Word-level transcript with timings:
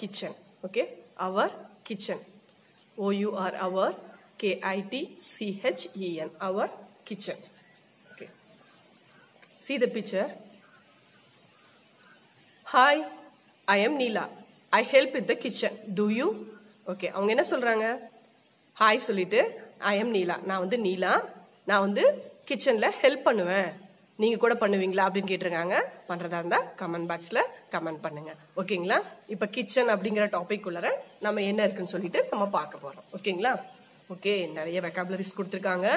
Kitchen 0.00 0.36
okay 0.66 0.84
our 1.26 1.54
kitchen 1.88 2.24
O 2.98 3.10
U 3.10 3.30
R 3.40 3.52
our 3.56 3.94
K 4.38 4.60
I 4.62 4.80
T 4.82 4.94
C 5.18 5.60
H 5.64 5.82
E 5.96 6.20
N 6.20 6.30
our 6.38 6.68
kitchen. 7.04 7.36
Okay. 8.10 8.28
See 9.58 9.78
the 9.78 9.88
picture. 9.88 10.26
Hi, 12.66 12.94
I 13.68 13.78
am 13.78 13.96
Neela. 13.96 14.24
I 14.72 14.82
help 14.84 15.12
okay 16.86 17.08
அவங்க 17.08 17.30
என்ன 17.34 17.44
சொல்கிறாங்க 17.50 17.86
hi 18.76 19.06
சொல்லிட்டு 19.06 19.40
I 19.90 19.92
am 19.98 20.12
நீலா 20.14 20.36
நான் 20.48 20.62
வந்து 20.64 20.76
நீலா 20.86 21.12
நான் 21.66 21.84
வந்து 21.86 22.04
கிச்சனில் 22.48 22.96
help 23.02 23.26
பண்ணுவேன் 23.28 23.68
நீங்கள் 24.18 24.42
கூட 24.44 24.54
பண்ணுவீங்களா 24.62 25.04
அப்படின்னு 25.06 25.30
கேட்டிருக்காங்க 25.30 25.76
பண்ணுறதா 26.08 26.40
இருந்தால் 26.42 26.66
கமெண்ட் 26.80 27.08
பாக்ஸில் 27.10 27.42
கமெண்ட் 27.74 28.02
பண்ணுங்க. 28.04 28.32
ஓகேங்களா? 28.60 28.98
இப்ப 29.34 29.46
கிச்சன் 29.56 29.92
அப்படிங்கிற 29.94 30.26
டாபிக் 30.36 30.68
உள்ளர 30.70 30.88
நம்ம 31.26 31.42
என்ன 31.50 31.60
இருக்குன்னு 31.66 31.94
சொல்லிட்டு 31.94 32.22
நம்ம 32.32 32.46
பார்க்க 32.58 32.84
போறோம். 32.84 33.06
ஓகேங்களா? 33.18 33.52
ஓகே 34.14 34.34
நிறைய 34.58 34.78
வெக்காபுலரிஸ் 34.86 35.36
கொடுத்துருக்காங்க. 35.38 35.88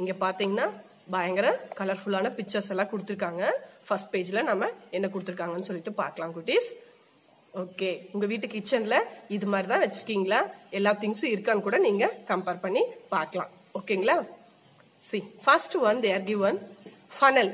இங்க 0.00 0.14
பாத்தீங்கன்னா 0.24 0.66
பயங்கர 1.14 1.48
கலர்ஃபுல்லான 1.78 2.30
பிக்சர்ஸ் 2.38 2.70
எல்லாம் 2.72 2.90
கொடுத்துருக்காங்க. 2.92 3.44
ஃபர்ஸ்ட் 3.86 4.12
பேஜ்ல 4.14 4.42
நம்ம 4.50 4.68
என்ன 4.96 5.06
கொடுத்துருக்காங்கன்னு 5.14 5.68
சொல்லிட்டு 5.68 5.92
பார்க்கலாம் 6.02 6.34
குட்டீஸ். 6.36 6.68
ஓகே 7.62 7.90
உங்க 8.14 8.26
வீட்டு 8.30 8.46
கிச்சன்ல 8.54 8.96
இது 9.36 9.46
மாதிரி 9.52 9.68
தான் 9.72 9.82
வச்சிருக்கீங்களா? 9.84 10.40
எல்லா 10.78 10.90
திங்ஸும் 11.02 11.32
இருக்கான்னு 11.34 11.66
கூட 11.66 11.78
நீங்க 11.86 12.06
கம்பேர் 12.30 12.64
பண்ணி 12.64 12.82
பார்க்கலாம். 13.14 13.52
ஓகேங்களா? 13.78 14.16
See 15.08 15.18
first 15.44 15.76
one 15.88 16.00
there 16.06 16.26
given 16.30 16.58
funnel 17.16 17.52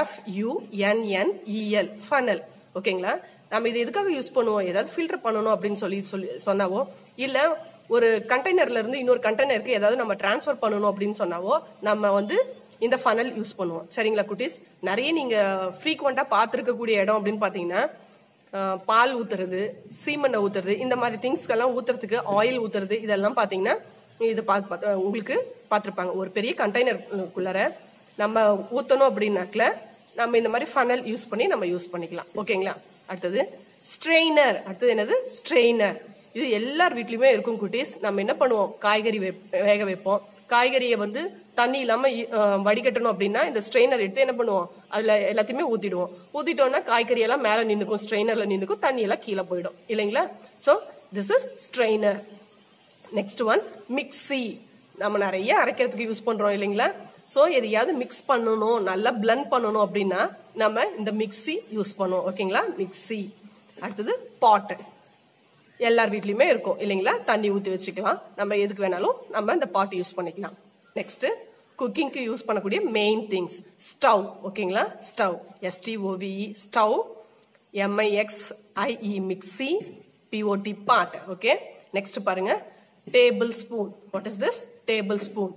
F 0.00 0.16
U 0.38 0.50
N 0.88 1.02
N 1.20 1.32
E L 1.58 1.90
funnel 2.06 2.42
ஓகேங்களா? 2.78 3.12
நம்ம 3.52 3.68
இது 3.70 3.78
எதுக்காக 3.84 4.10
யூஸ் 4.18 4.34
பண்ணுவோம்? 4.36 4.66
ஏதாவது 4.70 4.90
ஃபில்டர் 4.92 5.24
பண்ணணும் 5.26 5.54
அப்படின்னு 5.54 5.80
சொல்லி 5.82 5.98
சொல்லி 6.12 6.28
சொன்னாவோ? 6.46 6.80
இல்லை 7.26 7.42
ஒரு 7.94 8.08
கண்டெய்னர்ல 8.32 8.80
இருந்து 8.82 9.00
இன்னொரு 9.02 9.20
கண்டெய்னருக்கு 9.26 9.78
ஏதாவது 9.78 10.00
நம்ம 10.02 10.14
டிரான்ஸ்ஃபர் 10.22 10.62
பண்ணணும் 10.62 10.90
அப்படின்னு 10.92 11.16
சொன்னாவோ? 11.22 11.54
நம்ம 11.88 12.12
வந்து 12.18 12.36
இந்த 12.86 12.96
ஃபனல் 13.02 13.32
யூஸ் 13.40 13.52
பண்ணுவோம். 13.58 13.84
சரிங்களா 13.96 14.24
குட்டீஸ்? 14.30 14.56
நிறைய 14.88 15.08
நீங்க 15.18 15.36
ஃப்ரீக்வெண்டா 15.80 16.24
பார்த்துருக்கக்கூடிய 16.36 17.02
இடம் 17.04 17.18
அப்படின்னு 17.18 17.44
பாத்தீங்கன்னா 17.46 17.82
பால் 18.88 19.12
ஊத்துறது 19.18 19.60
சீமெண்ணை 20.00 20.38
ஊத்துறது 20.46 20.72
இந்த 20.84 20.94
மாதிரி 21.02 21.16
திங்ஸ்க்கெல்லாம் 21.24 21.74
ஊத்துறதுக்கு 21.76 22.18
ஆயில் 22.38 22.58
ஊத்துறது 22.64 22.96
இதெல்லாம் 23.04 23.38
பாத்தீங்கன்னா 23.38 23.76
இது 24.32 24.42
பார்த்து 24.48 24.68
பார்த்து 24.70 24.98
உங்களுக்கு 25.04 25.36
பார்த்துருப்பாங்க. 25.70 26.12
ஒரு 26.20 26.30
பெரிய 26.36 26.52
கண்டெய்னருக்குள்ளார 26.58 27.60
நம்ம 28.22 28.42
ஊத்தணும் 28.78 29.08
அப்படின்னாக்கல 29.10 29.66
நம்ம 30.20 30.36
இந்த 30.40 30.50
மாதிரி 30.54 30.68
ஃபனல் 30.72 31.04
யூஸ் 31.10 31.28
பண்ணி 31.30 31.44
நம்ம 31.52 31.66
யூஸ் 31.72 31.92
பண்ணிக்கலாம். 31.92 32.30
ஓகேங்களா 32.40 32.74
அடுத்தது 33.10 33.40
ஸ்ட்ரெயினர் 33.92 34.56
அடுத்தது 34.66 34.90
என்னது? 34.94 35.14
ஸ்ட்ரெயினர் 35.36 35.96
இது 36.36 36.46
எல்லார் 36.58 36.94
வீட்லையுமே 36.98 37.30
இருக்கும் 37.34 37.58
குட்டீஸ். 37.62 37.92
நம்ம 38.04 38.20
என்ன 38.24 38.34
பண்ணுவோம்? 38.42 38.70
காய்கறி 38.84 39.18
வேக 39.70 39.80
வைப்போம். 39.90 40.20
காய்கறியை 40.52 40.96
வந்து 41.02 41.20
தண்ணி 41.58 41.78
இல்லாமல் 41.84 42.14
வடிகட்டணும் 42.66 43.12
அப்படின்னா 43.12 43.42
இந்த 43.50 43.60
ஸ்ட்ரெயினர் 43.66 44.02
எடுத்து 44.04 44.24
என்ன 44.24 44.34
பண்ணுவோம்? 44.38 44.68
அதில் 44.94 45.14
எல்லாத்தையுமே 45.32 45.64
ஊற்றிடுவோம் 45.72 46.10
ஊற்றிட்டோம்னா 46.36 46.80
காய்கறி 46.90 47.22
எல்லாம் 47.26 47.44
மேலே 47.48 47.62
நின்றுக்கும் 47.70 48.02
ஸ்ட்ரெயினரில் 48.04 48.50
நின்றுக்கும் 48.52 48.82
தண்ணி 48.86 49.02
எல்லாம் 49.06 49.22
கீழே 49.26 49.44
போயிடும். 49.50 49.76
இல்லைங்களா? 49.92 50.24
So 50.64 50.74
this 51.18 51.32
is 51.36 51.46
strainer 51.66 52.20
next 53.18 53.42
one 53.52 53.62
mixie 53.98 54.42
நம்ம 55.02 55.18
நிறைய 55.26 55.50
அரைக்கிறதுக்கு 55.62 56.08
யூஸ் 56.10 56.26
பண்ணுறோம் 56.28 56.54
இல்லைங்களா? 56.58 56.88
ஸோ 57.34 57.42
எதையாவது 57.58 57.92
மிக்ஸ் 58.02 58.24
பண்ணணும் 58.30 58.80
நல்லா 58.90 59.10
பிளண்ட் 59.22 59.46
பண்ணணும் 59.52 59.84
அப்படின்னா 59.86 60.20
நம்ம 60.62 60.86
இந்த 60.98 61.10
மிக்ஸி 61.20 61.54
யூஸ் 61.76 61.92
பண்ணுவோம். 62.00 62.24
ஓகேங்களா 62.30 62.62
மிக்ஸி 62.80 63.20
அடுத்தது 63.84 64.14
பாட்டு 64.42 64.76
எல்லார் 65.88 66.12
வீட்லையுமே 66.14 66.46
இருக்கும். 66.52 66.78
இல்லைங்களா? 66.84 67.14
தண்ணி 67.30 67.48
ஊற்றி 67.54 67.70
வச்சுக்கலாம். 67.74 68.18
நம்ம 68.40 68.56
எதுக்கு 68.64 68.84
வேணாலும் 68.84 69.16
நம்ம 69.36 69.54
இந்த 69.58 69.68
பாட்டு 69.76 69.98
யூஸ் 70.00 70.16
பண்ணிக்கலாம். 70.18 70.56
நெக்ஸ்ட்டு 70.98 71.30
குக்கிங்க்கு 71.80 72.20
யூஸ் 72.28 72.46
பண்ணக்கூடிய 72.48 72.80
மெயின் 72.98 73.22
திங்ஸ் 73.32 73.56
ஸ்டவ் 73.88 74.24
ஓகேங்களா 74.48 74.84
stove 75.10 75.36
S T O V E 75.68 76.46
stove 76.64 76.94
M I X 77.74 78.44
I E 78.86 79.14
mixie 79.30 79.70
P O T 80.32 80.74
pot 80.88 81.14
okay 81.34 81.52
next 81.96 82.18
பாருங்க 82.28 82.52
tablespoon 83.62 83.90
what 84.12 84.28
is 84.30 84.38
this 84.44 84.60
tablespoon 85.28 85.52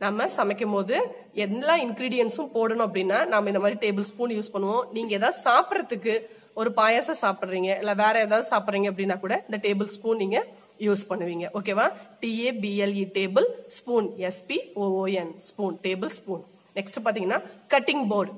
நம்ம 0.00 0.26
சமைக்கும் 0.36 0.74
போது 0.74 0.96
எல்லா 1.44 1.74
இன்கிரீடியன்ஸும் 1.86 2.52
போடணும் 2.54 2.86
அப்படின்னா 2.86 3.18
நம்ம 3.32 3.50
இந்த 3.52 3.60
மாதிரி 3.64 3.78
டேபிள் 3.84 4.06
ஸ்பூன் 4.10 4.32
யூஸ் 4.36 4.52
பண்ணுவோம். 4.54 4.84
நீங்க 4.96 5.12
ஏதாவது 5.18 5.38
சாப்பிட்றதுக்கு 5.46 6.14
ஒரு 6.60 6.70
பாயாசம் 6.78 7.20
சாப்பிட்றீங்க 7.24 7.70
இல்ல 7.82 7.92
வேற 8.02 8.14
ஏதாவது 8.26 8.46
சாப்பிட்றீங்க 8.52 8.88
அப்படின்னா 8.92 9.16
கூட 9.24 9.34
இந்த 9.48 9.58
டேபிள் 9.66 9.90
ஸ்பூன் 9.96 10.20
நீங்க 10.22 10.38
யூஸ் 10.86 11.02
பண்ணுவீங்க. 11.10 11.46
ஓகேவா 11.58 11.86
T A 12.22 12.50
B L E 12.62 13.04
tablespoon 13.78 14.08
S P 14.28 14.58
O O N 14.84 15.32
spoon 15.48 15.76
tablespoon 16.18 16.42
next 16.78 17.04
பாத்தீங்கன்னா 17.06 17.40
cutting 17.74 18.04
board 18.12 18.32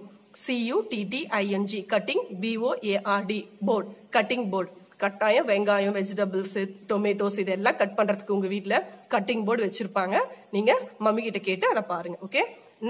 C U 0.44 0.76
T T I N G 0.92 1.80
cutting 1.94 2.24
B O A R D 2.42 3.40
board 3.68 3.88
cutting 4.16 4.46
board 4.52 4.70
கட்டாயம் 5.02 5.48
வெங்காயம் 5.50 5.94
vegetables 5.98 6.58
tomatoes 6.90 7.38
இதெல்லாம் 7.42 7.78
cut 7.80 7.96
பண்றதுக்கு 7.98 8.34
உங்க 8.36 8.48
வீட்டில் 8.54 8.76
cutting 9.14 9.44
board 9.46 9.62
வச்சிருப்பாங்க. 9.66 10.16
நீங்க 10.54 10.72
mummy 11.04 11.22
கிட்ட 11.26 11.40
கேட்டு 11.48 11.66
அதை 11.72 11.82
பாருங்க 11.92 12.18
okay 12.26 12.42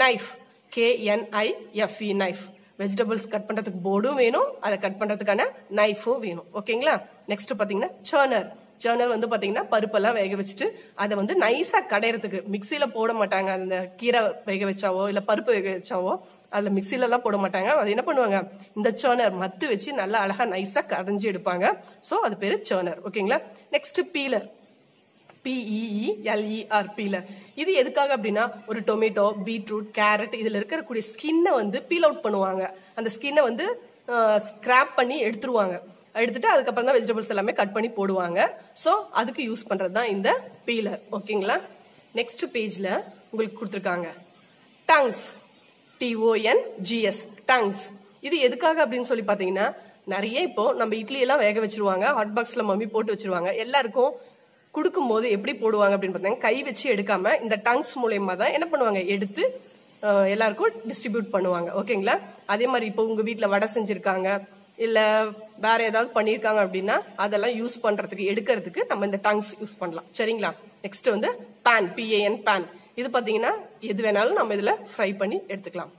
knife 0.03 0.29
K N I F E 0.77 2.11
knife 2.23 2.43
vegetables 2.81 3.27
cut 3.33 3.47
பண்றதுக்கு 3.49 3.81
போர்டும் 3.89 4.19
வேணும். 4.23 4.49
அதை 4.67 4.77
கட் 4.85 4.99
பண்றதுக்கான 5.01 5.43
நைஃபும் 5.81 6.23
வேணும் 6.27 6.49
ஓகேங்களா 6.61 6.95
நெக்ஸ்ட் 7.33 7.59
பாத்தீங்கன்னா 7.59 7.91
சர்னர் 8.11 8.49
சேனல் 8.83 9.13
வந்து 9.15 9.29
பார்த்தீங்கன்னா 9.31 9.65
பருப்பெல்லாம் 9.73 10.17
வேக 10.21 10.37
வச்சுட்டு 10.41 10.69
அதை 11.03 11.17
வந்து 11.21 11.35
நைஸாக 11.45 11.91
கடையிறதுக்கு 11.93 12.41
மிக்சியில 12.55 12.87
போட 12.97 13.13
மாட்டாங்க. 13.21 13.51
அந்த 13.59 13.77
கீரை 14.01 14.23
வேக 14.49 14.63
வச்சாவோ 14.71 15.03
இல்லை 15.13 15.25
பருப்பு 15.31 15.51
வேக 15.57 15.69
வச்சாவோ 15.79 16.15
அதில் 16.57 16.75
மிக்சில 16.79 17.19
போட 17.27 17.37
மாட்டாங்க. 17.43 17.71
அது 17.83 17.93
என்ன 17.95 18.05
பண்ணுவாங்க? 18.09 18.39
இந்த 18.79 18.89
சர்னர் 19.03 19.39
மத்து 19.43 19.69
வச்சு 19.75 19.93
நல்லா 20.01 20.19
அழகாக 20.25 20.49
நைஸாக 20.55 20.91
கடைஞ்சி 20.95 21.29
எடுப்பாங்க. 21.33 21.69
ஸோ 22.09 22.17
அது 22.27 22.37
பேர் 22.43 22.57
சர்னர் 22.71 23.01
ஓகேங்களா 23.09 23.39
நெக்ஸ்ட் 23.77 24.03
பீலர் 24.17 24.49
பிஇஇஎல்இஆர் 25.45 26.91
பீலர் 26.97 27.25
இது 27.63 27.71
எதுக்காக 27.83 28.11
அப்படின்னா 28.17 28.45
ஒரு 28.71 28.81
டொமேட்டோ 28.89 29.25
பீட்ரூட் 29.47 29.89
கேரட் 29.97 30.37
இதில் 30.41 30.59
இருக்கக்கூடிய 30.59 31.03
ஸ்கின்னை 31.13 31.53
வந்து 31.61 31.79
பீல் 31.89 32.07
அவுட் 32.09 32.23
பண்ணுவாங்க. 32.27 32.65
அந்த 32.99 33.09
ஸ்கின்னை 33.17 33.43
வந்து 33.49 33.67
ஸ்கிராப் 34.51 34.93
பண்ணி 34.99 35.17
எடுத்துருவாங்க. 35.29 35.77
எடுத்துட்டு 36.21 36.49
அதுக்கப்புறம் 36.55 36.89
தான் 36.89 36.97
வெஜிடபிள்ஸ் 36.99 37.33
எல்லாமே 37.35 37.53
கட் 37.61 37.75
பண்ணி 37.77 37.91
போடுவாங்க. 37.99 38.41
ஸோ 38.83 38.93
அதுக்கு 39.21 39.43
யூஸ் 39.51 39.69
பண்ணுறது 39.71 39.97
தான் 39.99 40.11
இந்த 40.15 40.31
பீலர் 40.67 41.01
ஓகேங்களா 41.19 41.57
நெக்ஸ்ட் 42.19 42.45
பேஜில் 42.55 42.91
உங்களுக்கு 43.33 43.59
கொடுத்துருக்காங்க. 43.61 44.09
டங்ஸ் 44.91 45.25
டிஓஎன் 46.01 46.63
ஜிஎஸ் 46.89 47.23
டங்ஸ் 47.51 47.83
இது 48.29 48.37
எதுக்காக 48.49 48.79
அப்படின்னு 48.85 49.11
சொல்லி 49.11 49.25
பார்த்தீங்கன்னா 49.31 49.67
நிறைய 50.13 50.39
இப்போ 50.49 50.65
நம்ம 50.81 50.93
இட்லி 51.01 51.19
எல்லாம் 51.25 51.43
வேக 51.47 51.59
வச்சிருவாங்க. 51.65 52.07
ஹாட் 52.19 52.35
பாக்ஸில் 52.37 52.69
மம்மி 52.69 52.87
போட்டு 52.95 53.15
வச்சிருவாங்க. 53.15 53.51
எல்லாருக்கும் 53.65 54.13
கொடுக்கும் 54.77 55.11
போது 55.13 55.27
எப்படி 55.37 55.53
போடுவாங்க 55.63 55.95
அப்படின்னு 55.97 56.15
பார்த்தீங்கன்னா 56.15 56.47
கை 56.47 56.57
வச்சு 56.69 56.87
எடுக்காம 56.95 57.35
இந்த 57.45 57.57
டங்ஸ் 57.67 57.93
மூலயமா 58.03 58.35
தான் 58.43 58.55
என்ன 58.57 58.67
பண்ணுவாங்க? 58.73 59.01
எடுத்து 59.15 59.45
எல்லாருக்கும் 60.35 60.79
டிஸ்ட்ரிபியூட் 60.89 61.29
பண்ணுவாங்க. 61.35 61.69
ஓகேங்களா 61.81 62.15
அதே 62.53 62.67
மாதிரி 62.73 62.87
இப்போ 62.91 63.03
உங்கள் 63.11 63.27
வீட்டில் 63.29 63.53
வடை 63.55 63.69
செஞ்சுருக்காங்க. 63.75 64.29
இல்ல 64.85 64.99
வேற 65.67 65.79
ஏதாவது 65.91 66.09
பண்ணிருக்காங்க 66.17 66.61
அப்படின்னா 66.67 66.97
அதெல்லாம் 67.25 67.55
யூஸ் 67.61 67.77
பண்றதுக்கு 67.85 68.29
எடுக்கிறதுக்கு 68.33 68.83
நம்ம 68.91 69.07
இந்த 69.11 69.21
டங்ஸ் 69.27 69.51
யூஸ் 69.63 69.81
பண்ணலாம். 69.83 70.09
சரிங்களா? 70.19 70.51
நெக்ஸ்ட் 70.85 71.13
வந்து 71.15 71.31
பேன் 71.67 71.89
பிஏஎன் 71.97 72.39
பேன் 72.47 72.67
இது 73.01 73.09
பாத்தீங்கன்னா 73.17 73.53
எது 73.91 74.01
வேணாலும் 74.07 74.39
நம்ம 74.41 74.55
இதுல 74.59 74.73
ஃப்ரை 74.93 75.11
பண்ணி 75.23 75.39
எடுத்துக்கலாம். 75.53 75.93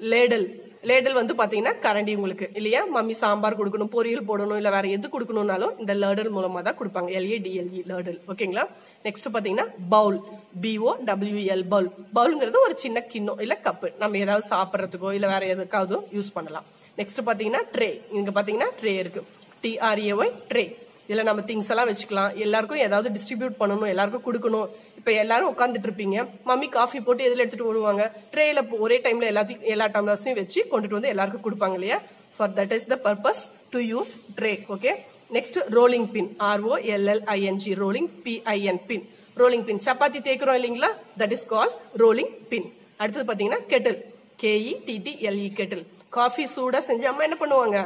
லேடல் 0.00 0.46
லேடல் 0.88 1.16
வந்து 1.18 1.34
பாத்தீங்கன்னா 1.38 1.72
கரண்டி 1.84 2.12
உங்களுக்கு 2.18 2.46
இல்லையா? 2.58 2.80
மம்மி 2.94 3.14
சாம்பார் 3.20 3.56
கொடுக்கணும் 3.58 3.92
பொரியல் 3.94 4.26
போடணும் 4.30 4.58
இல்ல 4.60 4.70
வேற 4.74 4.86
எது 4.96 5.06
கொடுக்கணும்னாலும் 5.14 5.74
இந்த 5.82 5.92
லேடல் 6.02 6.30
மூலமா 6.36 6.62
தான் 6.66 6.78
கொடுப்பாங்க 6.80 7.10
L A 7.18 7.38
D L E 7.44 7.82
ladle 7.90 8.18
ஓகேங்களா 8.32 8.64
நெக்ஸ்ட் 9.06 9.32
பாத்தீங்கன்னா 9.36 9.66
bowl 9.94 10.18
B O 10.64 10.92
W L 11.10 11.64
bowl 11.74 11.88
பவுல்ங்கிறது 12.18 12.60
ஒரு 12.66 12.76
சின்ன 12.84 13.06
கிண்ணம் 13.12 13.42
இல்ல 13.46 13.56
கப்பு 13.66 13.90
நம்ம 14.02 14.18
ஏதாவது 14.24 14.46
சாப்பிட்றதுக்கோ 14.54 15.12
இல்ல 15.18 15.28
வேற 15.34 15.44
எதுக்காவது 15.54 15.98
யூஸ் 16.18 16.34
பண்ணலாம். 16.38 16.68
நெக்ஸ்ட் 16.98 17.20
பாத்தீங்கன்னா 17.28 17.62
ட்ரே 17.74 17.88
இங்க 18.18 18.30
பாத்தீங்கன்னா 18.36 18.70
ட்ரே 18.80 18.92
இருக்கு. 19.02 19.22
டிஆர்ஏஒய் 19.62 20.32
ட்ரே 20.50 20.64
இதுல 21.08 21.22
நம்ம 21.28 21.40
திங்ஸ் 21.48 21.70
எல்லாம் 21.72 21.88
வச்சுக்கலாம். 21.90 22.34
எல்லாருக்கும் 22.44 22.82
ஏதாவது 22.86 23.08
டிஸ்ட்ரிபியூட் 23.16 23.56
பண்ணணும் 23.60 23.90
எல்லாருக்கும் 23.92 24.26
கொடுக்கணும். 24.26 24.68
இப்ப 24.98 25.12
எல்லாரும் 25.22 25.50
உட்காந்துட்டு 25.52 25.88
இருப்பீங்க. 25.88 26.18
மம்மி 26.48 26.68
காஃபி 26.76 27.00
போட்டு 27.00 27.24
எதுல 27.28 27.42
எடுத்துட்டு 27.44 27.70
வருவாங்க? 27.70 28.04
ட்ரேல 28.34 28.60
ஒரே 28.84 28.96
டைம்ல 29.06 29.26
எல்லாத்தையும் 29.32 29.66
எல்லா 29.72 29.88
டம்ளர்ஸையும் 29.96 30.38
வச்சு 30.40 30.60
கொண்டுட்டு 30.70 30.98
வந்து 30.98 31.12
எல்லாருக்கும் 31.14 31.44
கொடுப்பாங்க 31.46 31.76
இல்லையா? 31.80 31.98
For 32.36 32.54
that 32.58 32.72
is 32.78 32.88
the 32.92 32.96
purpose 33.06 33.42
to 33.74 33.80
use 33.92 34.12
tray 34.38 34.52
okay 34.76 34.92
next 35.36 35.58
rolling 35.76 36.08
pin 36.14 36.30
R O 36.50 36.74
L L I N G 36.94 37.74
rolling 37.82 38.08
P I N 38.24 38.82
pin 38.88 39.04
rolling 39.36 39.66
pin 39.68 39.82
chapati 39.86 40.18
தேய்க்கிறோம் 40.28 40.58
இல்லைங்களா? 40.60 40.90
That 41.20 41.34
is 41.36 41.46
call 41.52 41.72
rolling 42.02 42.32
pin 42.52 42.68
அடுத்தது 42.96 43.26
பாத்தீங்கன்னா 43.30 43.60
kettle 43.72 43.98
K E 44.42 44.72
T T 44.86 45.12
L E 45.28 45.48
kettle 45.60 45.84
coffee 46.16 46.44
சூடாக 46.54 46.82
செஞ்சு 46.88 47.06
அம்மா 47.10 47.22
என்ன 47.28 47.36
பண்ணுவாங்க? 47.42 47.78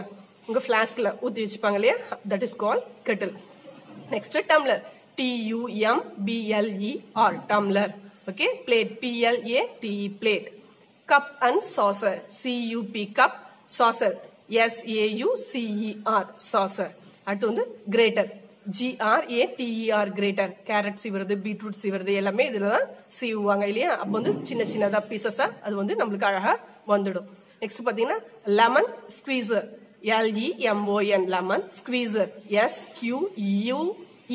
உங்கள் 0.48 0.64
ஃப்ளாஸ்கில் 0.64 1.10
ஊற்றி 1.24 1.40
வச்சுப்பாங்க 1.44 1.78
இல்லையா? 1.80 1.96
That 2.30 2.44
is 2.46 2.56
call 2.64 2.80
kettle 3.08 3.34
next 4.14 4.38
tumbler 4.50 4.82
T 5.18 5.30
B L E R 6.26 7.36
tumbler 7.50 7.92
okay 8.30 8.48
plate 8.66 8.92
P L A 9.02 9.60
T E 9.82 10.08
plate 10.20 10.48
cup 11.08 11.30
and 11.48 11.64
saucer 11.76 12.18
C U P 12.40 13.04
cup 13.18 13.38
saucer 13.78 14.16
S A U 14.64 15.30
C E R 15.50 16.28
saucer 16.50 16.92
அடுத்து 17.26 17.50
வந்து 17.50 17.64
grater 17.94 18.30
G R A 18.76 19.42
T E R 19.58 20.10
grater 20.18 20.52
carrot 20.68 21.02
சீவுறது 21.02 21.34
beetroot 21.44 21.80
சீவுறது 21.82 22.12
எல்லாமே 22.20 22.44
இதில் 22.50 22.72
தான் 22.74 22.88
சீவுவாங்க 23.18 23.64
இல்லையா? 23.72 23.90
அப்போ 24.02 24.14
வந்து 24.18 24.32
சின்ன 24.48 24.62
சின்னதாக 24.72 25.02
பீசஸாக 25.10 25.50
அது 25.66 25.74
வந்து 25.80 25.94
நம்மளுக்கு 26.00 26.28
அழகாக 26.30 26.56
வந்துடும். 26.92 27.28
நெக்ஸ்ட் 27.60 27.84
பாத்தீங்கன்னா 27.86 28.18
lemon 28.60 28.90
squeezer 29.16 29.68
L E M O N 30.02 31.26
lemon 31.36 31.64
squeezer 31.78 32.28
S 32.64 32.80
Q 32.98 33.18
U 33.68 33.80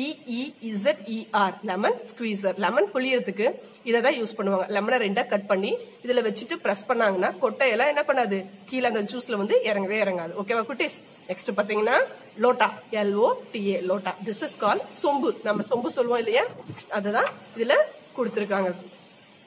E E Z E R 0.04 1.54
lemon 1.62 1.98
squeezer 2.08 2.56
lemon 2.64 2.88
புளியறதுக்கு 2.94 3.46
இதை 3.88 3.98
தான் 4.00 4.16
யூஸ் 4.20 4.34
பண்ணுவாங்க. 4.36 4.66
லெமனை 4.76 4.96
ரெண்டா 5.04 5.26
கட் 5.32 5.46
பண்ணி 5.46 5.70
இதுல 6.04 6.22
வச்சுட்டு 6.26 6.54
ப்ரெஸ் 6.64 6.84
பண்ணாங்கன்னா 6.88 7.28
கொட்டையெல்லாம் 7.42 7.92
என்ன 7.92 8.02
பண்ணாது? 8.08 8.44
கீழே 8.68 8.86
அந்த 8.86 9.02
ஜூஸ்ல 9.02 9.36
வந்து 9.36 9.56
இறங்கவே 9.64 9.98
இறங்காது. 10.04 10.32
ஓகேவா 10.40 10.62
குட்டீஸ்? 10.70 10.96
நெக்ஸ்ட் 11.28 11.52
பாத்தீங்கன்னா 11.56 11.96
lota. 12.44 12.68
L O 12.90 13.28
T A 13.52 13.76
lota. 13.90 14.14
This 14.24 14.42
is 14.46 14.56
call 14.56 14.82
சொம்பு. 15.02 15.30
நம்ம 15.42 15.64
சொம்பு 15.70 15.86
சொல்லுவோம் 15.86 16.18
இல்லையா? 16.18 16.44
அதுதான் 16.90 17.30
இதுல 17.56 17.76
கொடுத்துருக்காங்க. 18.16 18.72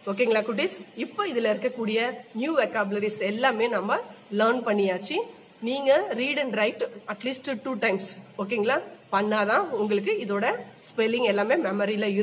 ஓகேங்களா 0.07 0.42
குட்டீஸ் 0.42 0.75
இப்போ 0.95 1.27
இதுல 1.27 1.50
இருக்கக்கூடிய 1.54 2.00
நியூ 2.33 2.51
வெக்காபுலரிஸ் 2.59 3.19
எல்லாமே 3.21 3.68
நம்ம 3.68 3.98
லேர்ன் 4.39 4.62
பண்ணியாச்சு. 4.68 5.18
நீங்க 5.62 5.92
read 6.19 6.39
and 6.39 6.54
write 6.54 6.83
at least 7.07 7.50
two 7.63 7.74
times 7.74 8.07
ஓகேங்களா 8.38 8.77
பண்ணாதான் 9.12 9.65
உங்களுக்கு 9.80 10.13
இதோட 10.25 10.45
ஸ்பெல்லிங் 10.89 11.27
எல்லாமே 11.31 11.56
மெமரியில 11.56 12.07